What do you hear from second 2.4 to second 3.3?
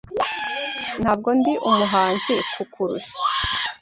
kukurusha.